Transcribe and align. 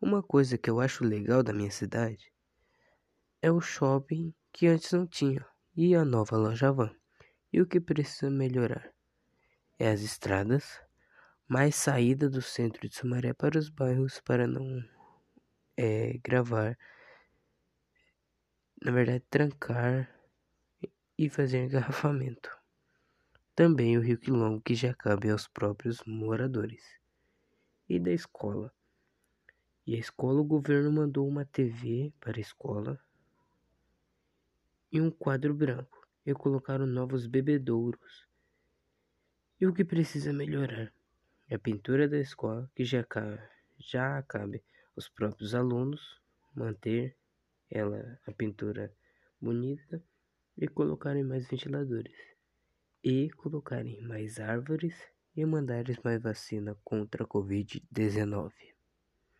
Uma 0.00 0.22
coisa 0.22 0.56
que 0.56 0.70
eu 0.70 0.80
acho 0.80 1.04
legal 1.04 1.42
da 1.42 1.52
minha 1.52 1.70
cidade 1.70 2.32
é 3.42 3.50
o 3.52 3.60
shopping 3.60 4.34
que 4.50 4.66
antes 4.66 4.92
não 4.92 5.06
tinha 5.06 5.46
e 5.76 5.94
a 5.94 6.06
nova 6.06 6.38
loja 6.38 6.72
van. 6.72 6.90
E 7.52 7.60
o 7.60 7.66
que 7.66 7.78
precisa 7.78 8.30
melhorar 8.30 8.90
é 9.78 9.90
as 9.90 10.00
estradas, 10.00 10.80
mais 11.46 11.74
saída 11.74 12.30
do 12.30 12.40
centro 12.40 12.88
de 12.88 12.94
Sumaré 12.94 13.34
para 13.34 13.58
os 13.58 13.68
bairros 13.68 14.20
para 14.20 14.46
não 14.46 14.82
é, 15.76 16.18
gravar, 16.24 16.78
na 18.82 18.92
verdade 18.92 19.24
trancar 19.28 20.08
e 21.18 21.28
fazer 21.28 21.58
engarrafamento. 21.64 22.50
Também 23.54 23.98
o 23.98 24.00
Rio 24.00 24.18
Quilombo 24.18 24.62
que 24.62 24.74
já 24.74 24.94
cabe 24.94 25.28
aos 25.28 25.46
próprios 25.46 26.02
moradores. 26.06 26.82
E 27.86 27.98
da 27.98 28.12
escola. 28.12 28.72
E 29.90 29.96
a 29.96 29.98
escola 29.98 30.40
o 30.40 30.44
governo 30.44 30.92
mandou 30.92 31.26
uma 31.26 31.44
TV 31.44 32.12
para 32.20 32.38
a 32.38 32.40
escola 32.40 32.96
e 34.92 35.00
um 35.00 35.10
quadro 35.10 35.52
branco 35.52 36.06
e 36.24 36.32
colocaram 36.32 36.86
novos 36.86 37.26
bebedouros. 37.26 38.24
E 39.60 39.66
o 39.66 39.74
que 39.74 39.84
precisa 39.84 40.32
melhorar 40.32 40.94
é 41.48 41.56
a 41.56 41.58
pintura 41.58 42.08
da 42.08 42.20
escola, 42.20 42.70
que 42.72 42.84
já, 42.84 43.04
já 43.78 44.22
cabe 44.22 44.62
aos 44.94 45.08
próprios 45.08 45.56
alunos 45.56 46.22
manter 46.54 47.16
ela 47.68 48.16
a 48.28 48.30
pintura 48.30 48.94
bonita 49.40 50.00
e 50.56 50.68
colocarem 50.68 51.24
mais 51.24 51.48
ventiladores 51.48 52.16
e 53.02 53.28
colocarem 53.30 54.00
mais 54.02 54.38
árvores 54.38 54.94
e 55.34 55.44
mandarem 55.44 55.96
mais 56.04 56.22
vacina 56.22 56.78
contra 56.84 57.24
a 57.24 57.26
Covid-19. 57.26 58.69